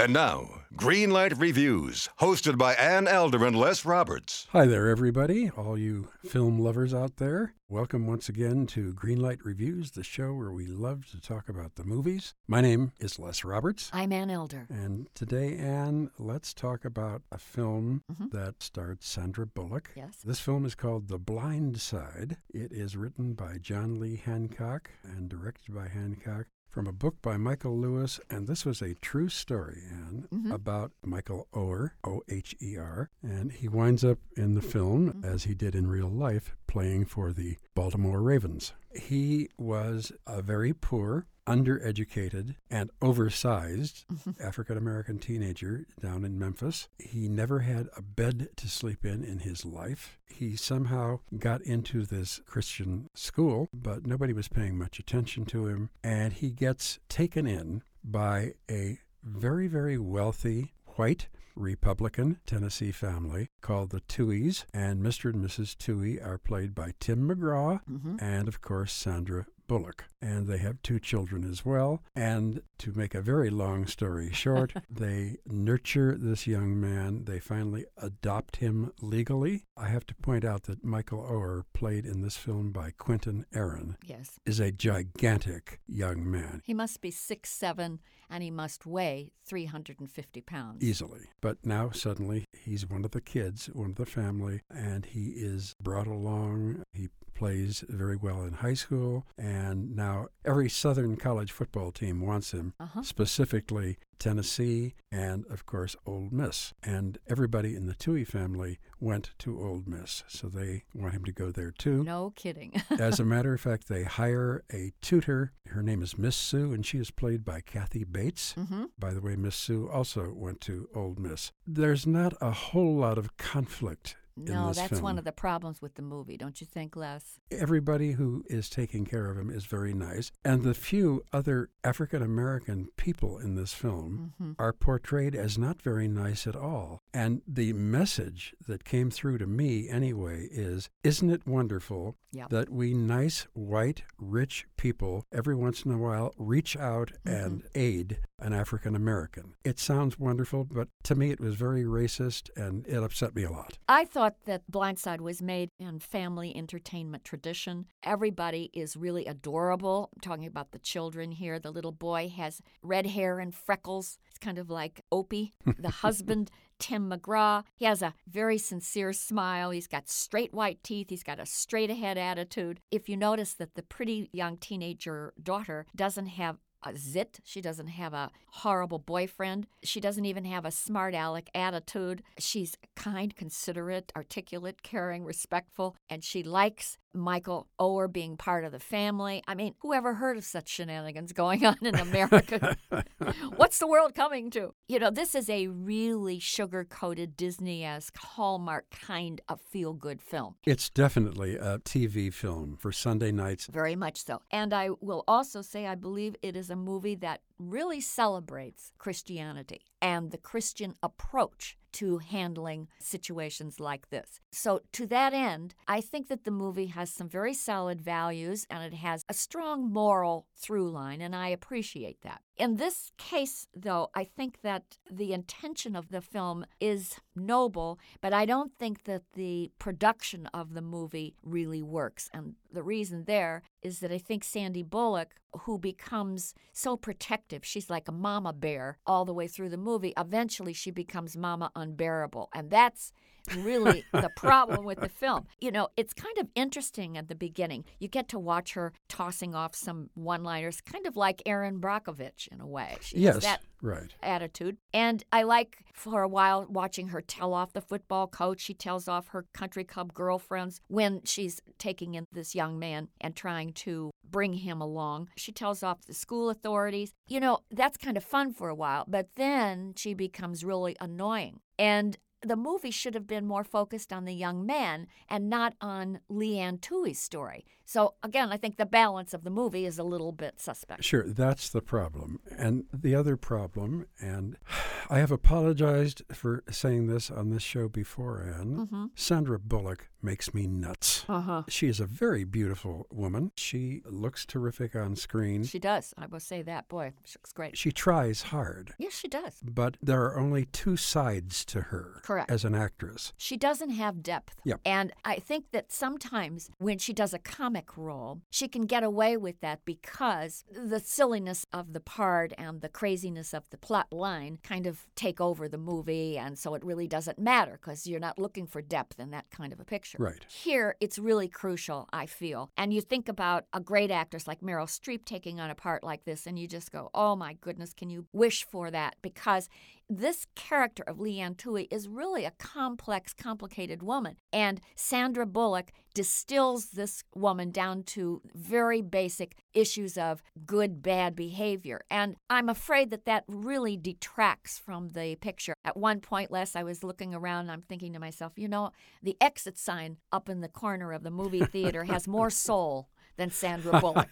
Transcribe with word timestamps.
And 0.00 0.12
now, 0.12 0.62
Greenlight 0.74 1.40
Reviews, 1.40 2.08
hosted 2.18 2.58
by 2.58 2.74
Ann 2.74 3.06
Elder 3.06 3.44
and 3.44 3.54
Les 3.54 3.84
Roberts. 3.84 4.48
Hi 4.50 4.66
there, 4.66 4.88
everybody, 4.88 5.50
all 5.50 5.78
you 5.78 6.08
film 6.28 6.58
lovers 6.58 6.92
out 6.92 7.18
there. 7.18 7.54
Welcome 7.68 8.08
once 8.08 8.28
again 8.28 8.66
to 8.68 8.92
Greenlight 8.92 9.44
Reviews, 9.44 9.92
the 9.92 10.02
show 10.02 10.34
where 10.34 10.50
we 10.50 10.66
love 10.66 11.08
to 11.12 11.20
talk 11.20 11.48
about 11.48 11.76
the 11.76 11.84
movies. 11.84 12.34
My 12.48 12.60
name 12.60 12.90
is 12.98 13.20
Les 13.20 13.44
Roberts. 13.44 13.88
I'm 13.92 14.12
Ann 14.12 14.30
Elder. 14.30 14.66
And 14.68 15.06
today, 15.14 15.56
Ann, 15.56 16.10
let's 16.18 16.52
talk 16.52 16.84
about 16.84 17.22
a 17.30 17.38
film 17.38 18.02
mm-hmm. 18.10 18.36
that 18.36 18.64
starred 18.64 19.04
Sandra 19.04 19.46
Bullock. 19.46 19.90
Yes. 19.94 20.16
This 20.24 20.40
film 20.40 20.66
is 20.66 20.74
called 20.74 21.06
The 21.06 21.18
Blind 21.18 21.80
Side. 21.80 22.38
It 22.52 22.72
is 22.72 22.96
written 22.96 23.34
by 23.34 23.58
John 23.58 24.00
Lee 24.00 24.16
Hancock 24.16 24.90
and 25.04 25.28
directed 25.28 25.72
by 25.72 25.86
Hancock 25.86 26.46
from 26.74 26.88
a 26.88 26.92
book 26.92 27.22
by 27.22 27.36
Michael 27.36 27.78
Lewis, 27.78 28.18
and 28.28 28.48
this 28.48 28.66
was 28.66 28.82
a 28.82 28.96
true 28.96 29.28
story, 29.28 29.82
Ann, 29.88 30.26
mm-hmm. 30.34 30.50
about 30.50 30.90
Michael 31.04 31.46
Oher, 31.54 31.92
O 32.02 32.22
H 32.28 32.56
E 32.60 32.76
R, 32.76 33.10
and 33.22 33.52
he 33.52 33.68
winds 33.68 34.04
up 34.04 34.18
in 34.36 34.54
the 34.54 34.60
film, 34.60 35.12
mm-hmm. 35.12 35.24
as 35.24 35.44
he 35.44 35.54
did 35.54 35.76
in 35.76 35.86
real 35.86 36.10
life, 36.10 36.56
playing 36.74 37.04
for 37.04 37.32
the 37.32 37.56
Baltimore 37.76 38.20
Ravens. 38.20 38.72
He 38.92 39.48
was 39.56 40.10
a 40.26 40.42
very 40.42 40.72
poor, 40.72 41.28
undereducated, 41.46 42.56
and 42.68 42.90
oversized 43.00 44.04
mm-hmm. 44.12 44.42
African 44.42 44.76
American 44.76 45.20
teenager 45.20 45.86
down 46.02 46.24
in 46.24 46.36
Memphis. 46.36 46.88
He 46.98 47.28
never 47.28 47.60
had 47.60 47.90
a 47.96 48.02
bed 48.02 48.48
to 48.56 48.68
sleep 48.68 49.04
in 49.04 49.22
in 49.22 49.38
his 49.38 49.64
life. 49.64 50.18
He 50.26 50.56
somehow 50.56 51.20
got 51.38 51.62
into 51.62 52.04
this 52.04 52.40
Christian 52.44 53.08
school, 53.14 53.68
but 53.72 54.04
nobody 54.04 54.32
was 54.32 54.48
paying 54.48 54.76
much 54.76 54.98
attention 54.98 55.44
to 55.44 55.68
him, 55.68 55.90
and 56.02 56.32
he 56.32 56.50
gets 56.50 56.98
taken 57.08 57.46
in 57.46 57.84
by 58.02 58.54
a 58.68 58.98
very, 59.22 59.68
very 59.68 59.96
wealthy 59.96 60.72
white 60.96 61.28
Republican 61.54 62.38
Tennessee 62.46 62.92
family 62.92 63.50
called 63.60 63.90
the 63.90 64.00
Tuohys, 64.00 64.64
and 64.72 65.02
Mr. 65.02 65.32
and 65.32 65.44
Mrs. 65.44 65.76
Tuohy 65.76 66.24
are 66.24 66.38
played 66.38 66.74
by 66.74 66.94
Tim 67.00 67.28
McGraw 67.28 67.80
mm-hmm. 67.90 68.16
and, 68.20 68.48
of 68.48 68.60
course, 68.60 68.92
Sandra 68.92 69.46
Bullock. 69.66 70.04
And 70.20 70.46
they 70.46 70.58
have 70.58 70.80
two 70.82 70.98
children 70.98 71.48
as 71.48 71.64
well. 71.64 72.02
And 72.16 72.62
to 72.78 72.92
make 72.96 73.14
a 73.14 73.20
very 73.20 73.50
long 73.50 73.86
story 73.86 74.32
short, 74.32 74.72
they 74.90 75.36
nurture 75.46 76.16
this 76.16 76.46
young 76.46 76.80
man. 76.80 77.24
They 77.24 77.38
finally 77.40 77.84
adopt 77.98 78.56
him 78.56 78.92
legally. 79.02 79.64
I 79.76 79.88
have 79.88 80.06
to 80.06 80.14
point 80.14 80.44
out 80.44 80.62
that 80.64 80.82
Michael 80.84 81.22
Oher, 81.22 81.64
played 81.74 82.06
in 82.06 82.22
this 82.22 82.36
film 82.36 82.70
by 82.72 82.92
Quinton 82.96 83.44
Aaron, 83.54 83.96
Yes. 84.06 84.38
is 84.46 84.60
a 84.60 84.72
gigantic 84.72 85.80
young 85.86 86.28
man. 86.30 86.62
He 86.64 86.74
must 86.74 87.00
be 87.00 87.10
six 87.10 87.50
seven, 87.50 88.00
and 88.30 88.42
he 88.42 88.50
must 88.50 88.86
weigh 88.86 89.32
350 89.44 90.40
pounds. 90.40 90.82
easily. 90.82 91.26
But 91.42 91.58
now 91.66 91.90
suddenly 91.90 92.44
he's 92.52 92.88
one 92.88 93.04
of 93.04 93.10
the 93.10 93.20
kids, 93.20 93.66
one 93.66 93.90
of 93.90 93.96
the 93.96 94.06
family, 94.06 94.60
and 94.70 95.04
he 95.04 95.28
is 95.36 95.74
brought 95.82 96.06
along. 96.06 96.82
He 96.92 97.08
plays 97.34 97.84
very 97.88 98.16
well 98.16 98.42
in 98.44 98.54
high 98.54 98.74
school, 98.74 99.26
and 99.36 99.94
now 99.96 100.28
every 100.44 100.68
Southern 100.70 101.16
college 101.16 101.52
football 101.52 101.90
team 101.92 102.20
wants 102.20 102.52
him, 102.52 102.74
Uh-huh. 102.80 103.02
specifically 103.02 103.98
Tennessee 104.18 104.94
and, 105.10 105.44
of 105.50 105.66
course, 105.66 105.96
Ole 106.06 106.28
Miss. 106.30 106.72
And 106.82 107.18
everybody 107.28 107.74
in 107.74 107.86
the 107.86 107.94
Tuohy 107.94 108.26
family 108.26 108.78
went 109.00 109.32
to 109.40 109.60
Ole 109.60 109.82
Miss, 109.86 110.22
so 110.28 110.48
they 110.48 110.84
want 110.94 111.12
him 111.14 111.24
to 111.24 111.32
go 111.32 111.50
there 111.50 111.72
too. 111.72 112.04
No 112.04 112.32
kidding. 112.36 112.80
As 112.98 113.18
a 113.20 113.24
matter 113.24 113.52
of 113.52 113.60
fact, 113.60 113.88
they 113.88 114.04
hire 114.04 114.62
a 114.72 114.92
tutor. 115.02 115.52
Her 115.68 115.82
name 115.82 116.00
is 116.02 116.16
Miss 116.16 116.36
Sue, 116.36 116.72
and 116.72 116.86
she 116.86 116.98
is 116.98 117.10
played 117.10 117.44
by 117.44 117.60
Kathy 117.60 118.04
Bates. 118.04 118.52
hmm 118.52 118.84
By 118.98 119.12
the 119.12 119.20
way, 119.20 119.36
Miss 119.36 119.56
Sue 119.56 119.88
also 119.90 120.32
went 120.34 120.60
to 120.62 120.88
Ole 120.94 121.16
Miss. 121.18 121.50
There's 121.66 122.06
not 122.06 122.34
a 122.40 122.52
whole 122.52 122.94
lot 122.96 123.18
of 123.18 123.36
conflict 123.36 124.16
No, 124.36 124.72
that's 124.72 124.90
film. 124.90 125.02
one 125.02 125.18
of 125.18 125.24
the 125.24 125.32
problems 125.32 125.80
with 125.80 125.94
the 125.94 126.02
movie, 126.02 126.36
don't 126.36 126.60
you 126.60 126.66
think, 126.66 126.96
Les? 126.96 127.38
Everybody 127.52 128.12
who 128.12 128.44
is 128.48 128.68
taking 128.68 129.04
care 129.04 129.30
of 129.30 129.38
him 129.38 129.48
is 129.48 129.64
very 129.64 129.94
nice, 129.94 130.32
and 130.44 130.62
the 130.62 130.74
few 130.74 131.22
other 131.32 131.70
African 131.84 132.22
American 132.22 132.88
people 132.96 133.38
in 133.38 133.54
this 133.54 133.72
film 133.72 134.34
hmm 134.38 134.52
are 134.58 134.72
portrayed 134.72 135.34
as 135.34 135.58
not 135.58 135.82
very 135.82 136.08
nice 136.08 136.46
at 136.46 136.56
all. 136.56 137.02
And 137.14 137.42
the 137.46 137.72
message 137.72 138.54
that 138.66 138.84
came 138.84 139.08
through 139.08 139.38
to 139.38 139.46
me 139.46 139.88
anyway 139.88 140.48
is 140.50 140.90
isn't 141.04 141.30
it 141.30 141.46
wonderful 141.46 142.16
Yep. 142.32 142.50
that 142.50 142.68
we 142.68 142.94
nice, 142.94 143.46
white, 143.52 144.02
rich 144.18 144.66
people 144.76 145.24
every 145.30 145.54
once 145.54 145.84
in 145.84 145.92
a 145.92 145.98
while 145.98 146.34
reach 146.36 146.76
out 146.76 147.12
and 147.24 147.62
mm-hmm. 147.62 147.68
aid 147.76 148.18
an 148.40 148.52
African 148.52 148.96
American? 148.96 149.54
It 149.64 149.78
sounds 149.78 150.18
wonderful, 150.18 150.64
but 150.64 150.88
to 151.04 151.14
me 151.14 151.30
it 151.30 151.38
was 151.38 151.54
very 151.54 151.84
racist 151.84 152.50
and 152.56 152.84
it 152.88 153.00
upset 153.00 153.36
me 153.36 153.44
a 153.44 153.52
lot. 153.52 153.78
I 153.88 154.04
thought 154.04 154.34
that 154.46 154.68
Blind 154.68 154.98
Side 154.98 155.20
was 155.20 155.40
made 155.40 155.68
in 155.78 156.00
family 156.00 156.56
entertainment 156.56 157.24
tradition. 157.24 157.86
Everybody 158.02 158.70
is 158.72 158.96
really 158.96 159.26
adorable. 159.26 160.10
I'm 160.12 160.20
talking 160.20 160.46
about 160.46 160.72
the 160.72 160.80
children 160.80 161.30
here. 161.30 161.60
The 161.60 161.70
little 161.70 161.92
boy 161.92 162.32
has 162.36 162.60
red 162.82 163.06
hair 163.06 163.38
and 163.38 163.54
freckles. 163.54 164.18
It's 164.28 164.40
kind 164.40 164.58
of 164.58 164.70
like 164.70 165.02
Opie. 165.12 165.52
The 165.78 165.90
husband, 166.02 166.50
Tim 166.78 167.10
McGraw, 167.10 167.64
he 167.74 167.84
has 167.84 168.02
a 168.02 168.14
very 168.28 168.58
sincere 168.58 169.12
smile. 169.12 169.70
He's 169.70 169.86
got 169.86 170.08
straight 170.08 170.52
white 170.52 170.82
teeth. 170.82 171.10
He's 171.10 171.22
got 171.22 171.40
a 171.40 171.46
straight 171.46 171.90
ahead 171.90 172.18
attitude. 172.18 172.80
If 172.90 173.08
you 173.08 173.16
notice 173.16 173.54
that 173.54 173.74
the 173.74 173.82
pretty 173.82 174.28
young 174.32 174.56
teenager 174.56 175.32
daughter 175.42 175.86
doesn't 175.94 176.26
have 176.26 176.58
a 176.84 176.96
zit. 176.96 177.40
She 177.44 177.60
doesn't 177.60 177.88
have 177.88 178.14
a 178.14 178.30
horrible 178.48 178.98
boyfriend. 178.98 179.66
She 179.82 180.00
doesn't 180.00 180.24
even 180.24 180.44
have 180.44 180.64
a 180.64 180.70
smart 180.70 181.14
aleck 181.14 181.50
attitude. 181.54 182.22
She's 182.38 182.76
kind, 182.94 183.34
considerate, 183.34 184.12
articulate, 184.16 184.82
caring, 184.82 185.24
respectful, 185.24 185.96
and 186.08 186.22
she 186.22 186.42
likes 186.42 186.98
Michael 187.14 187.68
Oher 187.78 188.12
being 188.12 188.36
part 188.36 188.64
of 188.64 188.72
the 188.72 188.80
family. 188.80 189.42
I 189.46 189.54
mean, 189.54 189.74
whoever 189.78 190.14
heard 190.14 190.36
of 190.36 190.44
such 190.44 190.68
shenanigans 190.68 191.32
going 191.32 191.64
on 191.64 191.78
in 191.80 191.94
America? 191.94 192.76
What's 193.56 193.78
the 193.78 193.86
world 193.86 194.14
coming 194.14 194.50
to? 194.50 194.74
You 194.88 194.98
know, 194.98 195.10
this 195.10 195.34
is 195.34 195.48
a 195.48 195.68
really 195.68 196.38
sugar 196.38 196.84
coated 196.84 197.36
Disney 197.36 197.84
esque 197.84 198.16
Hallmark 198.16 198.90
kind 198.90 199.40
of 199.48 199.60
feel 199.60 199.92
good 199.92 200.20
film. 200.20 200.56
It's 200.66 200.90
definitely 200.90 201.56
a 201.56 201.78
TV 201.78 202.32
film 202.32 202.76
for 202.76 202.92
Sunday 202.92 203.32
nights. 203.32 203.66
Very 203.66 203.96
much 203.96 204.24
so. 204.24 204.40
And 204.50 204.72
I 204.74 204.90
will 205.00 205.24
also 205.28 205.62
say 205.62 205.86
I 205.86 205.94
believe 205.94 206.36
it 206.42 206.56
is 206.56 206.70
a 206.74 206.76
movie 206.76 207.14
that 207.14 207.40
really 207.70 208.00
celebrates 208.00 208.92
Christianity 208.98 209.82
and 210.00 210.30
the 210.30 210.38
Christian 210.38 210.94
approach 211.02 211.76
to 211.94 212.18
handling 212.18 212.88
situations 212.98 213.78
like 213.78 214.10
this. 214.10 214.40
So, 214.50 214.80
to 214.92 215.06
that 215.06 215.32
end, 215.32 215.76
I 215.86 216.00
think 216.00 216.26
that 216.28 216.42
the 216.42 216.50
movie 216.50 216.86
has 216.86 217.10
some 217.10 217.28
very 217.28 217.54
solid 217.54 218.00
values 218.00 218.66
and 218.68 218.82
it 218.82 218.96
has 218.96 219.24
a 219.28 219.34
strong 219.34 219.92
moral 219.92 220.48
through 220.56 220.90
line, 220.90 221.20
and 221.20 221.36
I 221.36 221.48
appreciate 221.48 222.20
that. 222.22 222.42
In 222.56 222.76
this 222.76 223.12
case, 223.16 223.68
though, 223.74 224.10
I 224.14 224.24
think 224.24 224.62
that 224.62 224.98
the 225.10 225.32
intention 225.32 225.94
of 225.94 226.08
the 226.08 226.20
film 226.20 226.66
is 226.80 227.16
noble, 227.36 228.00
but 228.20 228.32
I 228.32 228.44
don't 228.44 228.72
think 228.76 229.04
that 229.04 229.22
the 229.34 229.70
production 229.78 230.48
of 230.52 230.74
the 230.74 230.82
movie 230.82 231.36
really 231.44 231.82
works. 231.82 232.28
And 232.34 232.54
the 232.72 232.82
reason 232.82 233.24
there 233.24 233.62
is 233.82 234.00
that 234.00 234.10
I 234.10 234.18
think 234.18 234.42
Sandy 234.42 234.82
Bullock, 234.82 235.34
who 235.60 235.78
becomes 235.78 236.54
so 236.72 236.96
protective, 236.96 237.53
she's 237.62 237.90
like 237.90 238.08
a 238.08 238.12
mama 238.12 238.52
bear 238.52 238.98
all 239.06 239.24
the 239.24 239.34
way 239.34 239.46
through 239.46 239.68
the 239.68 239.76
movie, 239.76 240.14
eventually 240.16 240.72
she 240.72 240.90
becomes 240.90 241.36
mama 241.36 241.70
unbearable. 241.76 242.48
And 242.54 242.70
that's 242.70 243.12
really 243.56 244.04
the 244.12 244.30
problem 244.36 244.84
with 244.84 245.00
the 245.00 245.08
film. 245.08 245.46
You 245.60 245.70
know, 245.70 245.88
it's 245.96 246.12
kind 246.12 246.36
of 246.38 246.48
interesting 246.54 247.16
at 247.16 247.28
the 247.28 247.34
beginning. 247.34 247.84
You 247.98 248.08
get 248.08 248.28
to 248.28 248.38
watch 248.38 248.74
her 248.74 248.92
tossing 249.08 249.54
off 249.54 249.74
some 249.74 250.10
one 250.14 250.42
liners, 250.42 250.80
kind 250.80 251.06
of 251.06 251.16
like 251.16 251.42
Erin 251.46 251.80
Brockovich 251.80 252.48
in 252.48 252.60
a 252.60 252.66
way. 252.66 252.96
She 253.00 253.18
Yes, 253.18 253.42
that 253.42 253.62
right. 253.82 254.14
attitude. 254.22 254.76
And 254.92 255.22
I 255.32 255.42
like 255.42 255.84
for 255.92 256.22
a 256.22 256.28
while 256.28 256.66
watching 256.68 257.08
her 257.08 257.20
tell 257.20 257.54
off 257.54 257.72
the 257.72 257.80
football 257.80 258.26
coach. 258.26 258.60
She 258.60 258.74
tells 258.74 259.08
off 259.08 259.28
her 259.28 259.46
country 259.52 259.84
club 259.84 260.12
girlfriends 260.12 260.80
when 260.88 261.22
she's 261.24 261.60
taking 261.78 262.14
in 262.14 262.26
this 262.32 262.54
young 262.54 262.78
man 262.78 263.08
and 263.20 263.36
trying 263.36 263.72
to 263.72 264.10
bring 264.28 264.54
him 264.54 264.80
along. 264.80 265.28
She 265.36 265.52
tells 265.52 265.82
off 265.82 266.06
the 266.06 266.14
school 266.14 266.50
authorities. 266.50 267.12
You 267.28 267.40
know, 267.40 267.60
that's 267.70 267.96
kind 267.96 268.16
of 268.16 268.24
fun 268.24 268.52
for 268.52 268.68
a 268.68 268.74
while, 268.74 269.04
but 269.06 269.28
then 269.36 269.94
she 269.96 270.14
becomes 270.14 270.64
really 270.64 270.96
annoying. 271.00 271.60
And 271.78 272.16
the 272.44 272.56
movie 272.56 272.90
should 272.90 273.14
have 273.14 273.26
been 273.26 273.46
more 273.46 273.64
focused 273.64 274.12
on 274.12 274.24
the 274.24 274.34
young 274.34 274.64
man 274.66 275.06
and 275.28 275.48
not 275.48 275.74
on 275.80 276.20
Leigh 276.28 276.58
Anne 276.58 276.78
Tuohy's 276.78 277.18
story. 277.18 277.64
So 277.84 278.14
again, 278.22 278.50
I 278.50 278.56
think 278.56 278.76
the 278.76 278.86
balance 278.86 279.34
of 279.34 279.44
the 279.44 279.50
movie 279.50 279.84
is 279.84 279.98
a 279.98 280.04
little 280.04 280.32
bit 280.32 280.60
suspect. 280.60 281.04
Sure, 281.04 281.28
that's 281.28 281.68
the 281.68 281.82
problem. 281.82 282.40
And 282.56 282.84
the 282.92 283.14
other 283.14 283.36
problem, 283.36 284.06
and 284.20 284.56
I 285.10 285.18
have 285.18 285.30
apologized 285.30 286.22
for 286.32 286.64
saying 286.70 287.08
this 287.08 287.30
on 287.30 287.50
this 287.50 287.62
show 287.62 287.88
before, 287.88 288.40
Ann. 288.40 288.76
Mm-hmm. 288.76 289.04
Sandra 289.14 289.58
Bullock 289.58 290.08
makes 290.24 290.52
me 290.54 290.66
nuts. 290.66 291.24
Uh 291.28 291.40
huh. 291.40 291.62
She 291.68 291.86
is 291.88 292.00
a 292.00 292.06
very 292.06 292.44
beautiful 292.44 293.06
woman. 293.12 293.52
She 293.56 294.02
looks 294.06 294.46
terrific 294.46 294.96
on 294.96 295.14
screen. 295.16 295.64
She 295.64 295.78
does. 295.78 296.14
I 296.16 296.26
will 296.26 296.40
say 296.40 296.62
that. 296.62 296.88
Boy, 296.88 297.12
she 297.24 297.36
looks 297.38 297.52
great. 297.52 297.76
She 297.76 297.92
tries 297.92 298.42
hard, 298.42 298.94
Yes, 298.98 299.12
she 299.12 299.28
does. 299.28 299.60
but 299.62 299.96
there 300.02 300.22
are 300.24 300.38
only 300.38 300.64
two 300.66 300.96
sides 300.96 301.64
to 301.66 301.80
her 301.82 302.20
Correct. 302.24 302.50
as 302.50 302.64
an 302.64 302.74
actress. 302.74 303.32
She 303.36 303.56
doesn't 303.56 303.90
have 303.90 304.22
depth. 304.22 304.56
Yep. 304.64 304.80
And 304.84 305.12
I 305.24 305.36
think 305.36 305.66
that 305.72 305.92
sometimes 305.92 306.70
when 306.78 306.98
she 306.98 307.12
does 307.12 307.34
a 307.34 307.38
comic 307.38 307.96
role, 307.96 308.40
she 308.50 308.68
can 308.68 308.86
get 308.86 309.02
away 309.02 309.36
with 309.36 309.60
that 309.60 309.84
because 309.84 310.64
the 310.72 311.00
silliness 311.00 311.66
of 311.72 311.92
the 311.92 312.00
part 312.00 312.52
and 312.56 312.80
the 312.80 312.88
craziness 312.88 313.52
of 313.52 313.68
the 313.70 313.76
plot 313.78 314.12
line 314.12 314.58
kind 314.62 314.86
of 314.86 315.06
take 315.16 315.40
over 315.40 315.68
the 315.68 315.78
movie. 315.78 316.38
And 316.38 316.58
so 316.58 316.74
it 316.74 316.84
really 316.84 317.06
doesn't 317.08 317.38
matter 317.38 317.72
because 317.80 318.06
you're 318.06 318.20
not 318.20 318.38
looking 318.38 318.66
for 318.66 318.80
depth 318.80 319.18
in 319.20 319.30
that 319.30 319.50
kind 319.50 319.72
of 319.72 319.80
a 319.80 319.84
picture. 319.84 320.13
Right. 320.18 320.44
Here, 320.48 320.96
it's 321.00 321.18
really 321.18 321.48
crucial, 321.48 322.08
I 322.12 322.26
feel. 322.26 322.70
And 322.76 322.92
you 322.92 323.00
think 323.00 323.28
about 323.28 323.64
a 323.72 323.80
great 323.80 324.10
actress 324.10 324.46
like 324.46 324.60
Meryl 324.60 324.86
Streep 324.86 325.24
taking 325.24 325.60
on 325.60 325.70
a 325.70 325.74
part 325.74 326.04
like 326.04 326.24
this, 326.24 326.46
and 326.46 326.58
you 326.58 326.68
just 326.68 326.92
go, 326.92 327.10
oh 327.14 327.36
my 327.36 327.54
goodness, 327.54 327.92
can 327.94 328.10
you 328.10 328.26
wish 328.32 328.64
for 328.64 328.90
that? 328.90 329.16
Because 329.22 329.68
this 330.08 330.46
character 330.54 331.02
of 331.06 331.18
Leigh 331.18 331.40
Anne 331.40 331.54
Tuohy 331.54 331.88
is 331.90 332.08
really 332.08 332.44
a 332.44 332.52
complex, 332.52 333.32
complicated 333.32 334.02
woman. 334.02 334.36
And 334.52 334.80
Sandra 334.94 335.46
Bullock 335.46 335.92
distills 336.14 336.90
this 336.90 337.24
woman 337.34 337.70
down 337.70 338.04
to 338.04 338.40
very 338.54 339.02
basic 339.02 339.56
issues 339.72 340.16
of 340.16 340.42
good, 340.64 341.02
bad 341.02 341.34
behavior. 341.34 342.02
And 342.10 342.36
I'm 342.48 342.68
afraid 342.68 343.10
that 343.10 343.24
that 343.24 343.44
really 343.48 343.96
detracts 343.96 344.78
from 344.78 345.10
the 345.10 345.36
picture. 345.36 345.74
At 345.84 345.96
one 345.96 346.20
point, 346.20 346.50
Les, 346.50 346.76
I 346.76 346.82
was 346.82 347.02
looking 347.02 347.34
around 347.34 347.62
and 347.62 347.72
I'm 347.72 347.82
thinking 347.82 348.12
to 348.12 348.18
myself, 348.18 348.52
you 348.56 348.68
know, 348.68 348.90
the 349.22 349.36
exit 349.40 349.78
sign 349.78 350.18
up 350.30 350.48
in 350.48 350.60
the 350.60 350.68
corner 350.68 351.12
of 351.12 351.22
the 351.22 351.30
movie 351.30 351.64
theater 351.64 352.04
has 352.04 352.28
more 352.28 352.50
soul 352.64 353.08
than 353.36 353.50
Sandra 353.50 354.00
Bullock. 354.00 354.28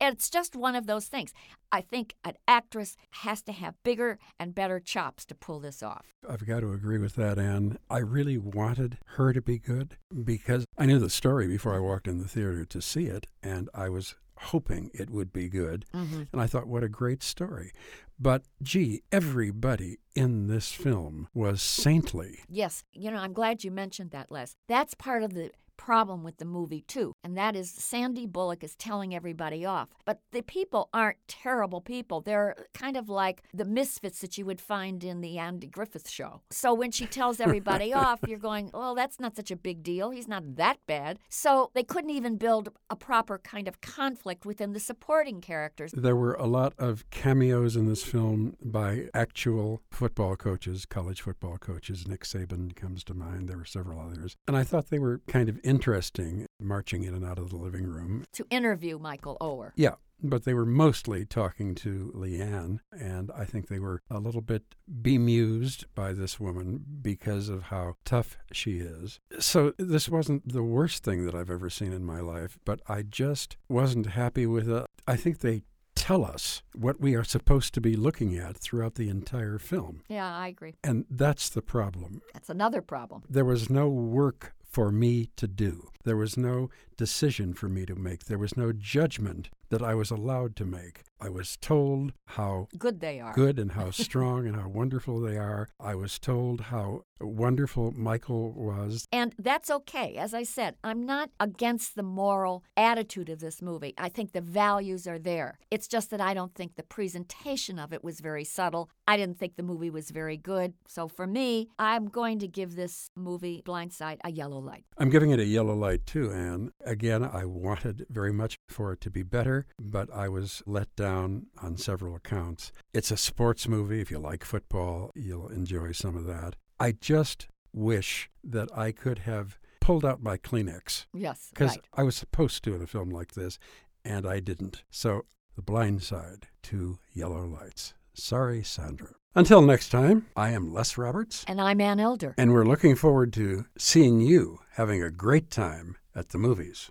It's 0.00 0.30
just 0.30 0.56
one 0.56 0.74
of 0.74 0.86
those 0.86 1.06
things. 1.06 1.32
I 1.70 1.80
think 1.80 2.14
an 2.24 2.34
actress 2.46 2.96
has 3.10 3.42
to 3.42 3.52
have 3.52 3.82
bigger 3.82 4.18
and 4.38 4.54
better 4.54 4.80
chops 4.80 5.24
to 5.26 5.34
pull 5.34 5.60
this 5.60 5.82
off. 5.82 6.06
I've 6.28 6.46
got 6.46 6.60
to 6.60 6.72
agree 6.72 6.98
with 6.98 7.14
that, 7.16 7.38
Ann. 7.38 7.78
I 7.90 7.98
really 7.98 8.38
wanted 8.38 8.98
her 9.16 9.32
to 9.32 9.42
be 9.42 9.58
good 9.58 9.96
because 10.24 10.64
I 10.76 10.86
knew 10.86 10.98
the 10.98 11.10
story 11.10 11.46
before 11.46 11.74
I 11.74 11.80
walked 11.80 12.08
in 12.08 12.18
the 12.18 12.28
theater 12.28 12.64
to 12.64 12.80
see 12.80 13.06
it, 13.06 13.26
and 13.42 13.68
I 13.74 13.88
was 13.88 14.14
hoping 14.38 14.90
it 14.94 15.10
would 15.10 15.32
be 15.32 15.48
good. 15.48 15.84
Mm-hmm. 15.94 16.22
And 16.32 16.40
I 16.40 16.46
thought, 16.46 16.68
what 16.68 16.84
a 16.84 16.88
great 16.88 17.22
story. 17.22 17.72
But 18.20 18.42
gee, 18.62 19.02
everybody 19.12 19.98
in 20.14 20.48
this 20.48 20.72
film 20.72 21.28
was 21.34 21.62
saintly. 21.62 22.40
Yes, 22.48 22.84
you 22.92 23.10
know, 23.10 23.18
I'm 23.18 23.32
glad 23.32 23.62
you 23.62 23.70
mentioned 23.70 24.10
that, 24.10 24.30
Les. 24.30 24.56
That's 24.68 24.94
part 24.94 25.22
of 25.22 25.34
the 25.34 25.50
problem 25.78 26.22
with 26.22 26.36
the 26.36 26.44
movie, 26.44 26.82
too, 26.82 27.14
and 27.24 27.38
that 27.38 27.56
is 27.56 27.70
Sandy 27.70 28.26
Bullock 28.26 28.62
is 28.62 28.76
telling 28.76 29.14
everybody 29.14 29.64
off. 29.64 29.88
But 30.04 30.20
the 30.32 30.42
people 30.42 30.90
aren't 30.92 31.16
terrible 31.28 31.80
people. 31.80 32.20
They're 32.20 32.54
kind 32.74 32.98
of 32.98 33.08
like 33.08 33.42
the 33.54 33.64
misfits 33.64 34.20
that 34.20 34.36
you 34.36 34.44
would 34.44 34.60
find 34.60 35.02
in 35.02 35.22
the 35.22 35.38
Andy 35.38 35.68
Griffith 35.68 36.10
show. 36.10 36.42
So 36.50 36.74
when 36.74 36.90
she 36.90 37.06
tells 37.06 37.40
everybody 37.40 37.94
off, 38.04 38.20
you're 38.26 38.38
going, 38.38 38.70
well, 38.74 38.94
that's 38.94 39.18
not 39.18 39.36
such 39.36 39.50
a 39.50 39.56
big 39.56 39.82
deal. 39.82 40.10
He's 40.10 40.28
not 40.28 40.56
that 40.56 40.78
bad. 40.86 41.18
So 41.30 41.70
they 41.74 41.84
couldn't 41.84 42.10
even 42.10 42.36
build 42.36 42.70
a 42.90 42.96
proper 42.96 43.38
kind 43.38 43.68
of 43.68 43.80
conflict 43.80 44.44
within 44.44 44.72
the 44.72 44.80
supporting 44.80 45.40
characters. 45.40 45.92
There 45.96 46.16
were 46.16 46.34
a 46.34 46.46
lot 46.46 46.74
of 46.78 47.08
cameos 47.10 47.76
in 47.76 47.86
this 47.88 48.02
film 48.02 48.56
by 48.62 49.08
actual 49.14 49.80
football 49.90 50.36
coaches, 50.36 50.84
college 50.84 51.22
football 51.22 51.56
coaches. 51.58 52.06
Nick 52.06 52.24
Saban 52.24 52.74
comes 52.74 53.04
to 53.04 53.14
mind. 53.14 53.48
There 53.48 53.56
were 53.56 53.64
several 53.64 54.00
others. 54.00 54.36
And 54.46 54.56
I 54.56 54.64
thought 54.64 54.90
they 54.90 54.98
were 54.98 55.20
kind 55.28 55.48
of 55.48 55.58
interesting, 55.68 56.46
marching 56.60 57.04
in 57.04 57.14
and 57.14 57.24
out 57.24 57.38
of 57.38 57.50
the 57.50 57.56
living 57.56 57.84
room. 57.84 58.24
To 58.32 58.46
interview 58.50 58.98
Michael 58.98 59.36
Oher. 59.40 59.72
Yeah, 59.76 59.96
but 60.22 60.44
they 60.44 60.54
were 60.54 60.66
mostly 60.66 61.24
talking 61.24 61.74
to 61.76 62.10
Leigh 62.14 62.40
Anne, 62.40 62.80
and 62.90 63.30
I 63.36 63.44
think 63.44 63.68
they 63.68 63.78
were 63.78 64.02
a 64.10 64.18
little 64.18 64.40
bit 64.40 64.74
bemused 65.02 65.84
by 65.94 66.12
this 66.12 66.40
woman 66.40 66.84
because 67.02 67.48
of 67.48 67.64
how 67.64 67.96
tough 68.04 68.38
she 68.52 68.78
is. 68.78 69.20
So 69.38 69.74
this 69.78 70.08
wasn't 70.08 70.48
the 70.52 70.64
worst 70.64 71.04
thing 71.04 71.24
that 71.26 71.34
I've 71.34 71.50
ever 71.50 71.70
seen 71.70 71.92
in 71.92 72.04
my 72.04 72.20
life, 72.20 72.58
but 72.64 72.80
I 72.88 73.02
just 73.02 73.56
wasn't 73.68 74.06
happy 74.06 74.46
with 74.46 74.68
it. 74.68 74.86
I 75.06 75.16
think 75.16 75.40
they 75.40 75.62
tell 75.94 76.24
us 76.24 76.62
what 76.74 77.00
we 77.00 77.14
are 77.14 77.24
supposed 77.24 77.74
to 77.74 77.80
be 77.80 77.96
looking 77.96 78.36
at 78.36 78.56
throughout 78.56 78.94
the 78.94 79.08
entire 79.08 79.58
film. 79.58 80.02
Yeah, 80.08 80.34
I 80.34 80.48
agree. 80.48 80.74
And 80.84 81.04
that's 81.10 81.48
the 81.48 81.60
problem. 81.60 82.22
That's 82.32 82.48
another 82.48 82.80
problem. 82.80 83.24
There 83.28 83.44
was 83.44 83.68
no 83.68 83.88
work 83.88 84.54
for 84.78 84.92
me 84.92 85.28
to 85.34 85.48
do. 85.48 85.88
There 86.04 86.16
was 86.16 86.36
no 86.36 86.70
decision 86.96 87.52
for 87.52 87.68
me 87.68 87.84
to 87.84 87.96
make. 87.96 88.26
There 88.26 88.38
was 88.38 88.56
no 88.56 88.70
judgment 88.70 89.50
that 89.70 89.82
I 89.82 89.94
was 89.94 90.10
allowed 90.10 90.56
to 90.56 90.64
make. 90.64 91.02
I 91.20 91.28
was 91.28 91.56
told 91.56 92.12
how 92.26 92.68
Good 92.78 93.00
they 93.00 93.18
are. 93.18 93.32
good 93.32 93.58
and 93.58 93.72
how 93.72 93.90
strong 94.06 94.46
and 94.46 94.54
how 94.54 94.68
wonderful 94.68 95.20
they 95.20 95.36
are. 95.36 95.68
I 95.80 95.94
was 95.96 96.18
told 96.18 96.60
how 96.62 97.02
wonderful 97.20 97.90
Michael 97.90 98.52
was. 98.52 99.04
And 99.12 99.34
that's 99.36 99.68
okay. 99.68 100.14
As 100.16 100.32
I 100.32 100.44
said, 100.44 100.76
I'm 100.84 101.04
not 101.04 101.30
against 101.40 101.96
the 101.96 102.04
moral 102.04 102.62
attitude 102.76 103.28
of 103.28 103.40
this 103.40 103.60
movie. 103.60 103.94
I 103.98 104.08
think 104.08 104.30
the 104.30 104.40
values 104.40 105.08
are 105.08 105.18
there. 105.18 105.58
It's 105.72 105.88
just 105.88 106.10
that 106.10 106.20
I 106.20 106.34
don't 106.34 106.54
think 106.54 106.76
the 106.76 106.84
presentation 106.84 107.80
of 107.80 107.92
it 107.92 108.04
was 108.04 108.20
very 108.20 108.44
subtle. 108.44 108.88
I 109.08 109.16
didn't 109.16 109.38
think 109.40 109.56
the 109.56 109.64
movie 109.64 109.90
was 109.90 110.10
very 110.10 110.36
good. 110.36 110.74
So 110.86 111.08
for 111.08 111.26
me, 111.26 111.68
I'm 111.80 112.06
going 112.06 112.38
to 112.38 112.46
give 112.48 112.76
this 112.76 113.10
movie, 113.16 113.62
Blind 113.64 113.92
Side, 113.92 114.20
a 114.22 114.30
yellow 114.30 114.58
light. 114.58 114.84
I'm 114.98 115.10
giving 115.10 115.30
it 115.30 115.40
a 115.40 115.44
yellow 115.44 115.74
light 115.74 116.06
too, 116.06 116.30
Ann. 116.30 116.70
Again, 116.84 117.24
I 117.24 117.44
wanted 117.44 118.06
very 118.08 118.32
much 118.32 118.56
for 118.68 118.92
it 118.92 119.00
to 119.00 119.10
be 119.10 119.24
better, 119.24 119.57
but 119.80 120.12
I 120.12 120.28
was 120.28 120.62
let 120.66 120.94
down 120.96 121.46
on 121.62 121.76
several 121.76 122.14
accounts. 122.16 122.72
It's 122.92 123.10
a 123.10 123.16
sports 123.16 123.66
movie. 123.68 124.00
If 124.00 124.10
you 124.10 124.18
like 124.18 124.44
football, 124.44 125.10
you'll 125.14 125.48
enjoy 125.48 125.92
some 125.92 126.16
of 126.16 126.26
that. 126.26 126.56
I 126.80 126.92
just 126.92 127.48
wish 127.72 128.30
that 128.44 128.68
I 128.76 128.92
could 128.92 129.20
have 129.20 129.58
pulled 129.80 130.04
out 130.04 130.22
my 130.22 130.36
Kleenex 130.36 131.06
Yes, 131.14 131.48
because 131.52 131.70
right. 131.76 131.84
I 131.94 132.02
was 132.02 132.16
supposed 132.16 132.62
to 132.64 132.74
in 132.74 132.82
a 132.82 132.86
film 132.86 133.10
like 133.10 133.32
this, 133.34 133.58
and 134.04 134.26
I 134.26 134.40
didn't. 134.40 134.82
So, 134.90 135.22
The 135.56 135.62
Blind 135.62 136.02
Side 136.02 136.48
two 136.62 136.98
Yellow 137.12 137.44
Lights. 137.46 137.94
Sorry, 138.14 138.62
Sandra. 138.62 139.08
Until 139.34 139.62
next 139.62 139.90
time, 139.90 140.26
I 140.36 140.50
am 140.50 140.72
Les 140.72 140.98
Roberts, 140.98 141.44
And 141.46 141.60
I'm 141.60 141.80
Ann 141.80 142.00
Elder. 142.00 142.34
and 142.36 142.52
we're 142.52 142.64
looking 142.64 142.96
forward 142.96 143.32
to 143.34 143.66
seeing 143.76 144.20
you 144.20 144.60
having 144.72 145.02
a 145.02 145.10
great 145.10 145.50
time 145.50 145.96
at 146.14 146.30
the 146.30 146.38
movies. 146.38 146.90